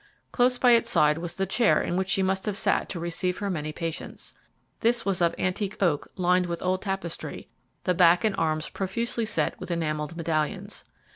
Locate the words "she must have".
2.09-2.57